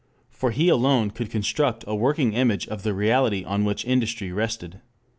[0.31, 4.81] For he alone could construct a working image of the reality on which industry rested.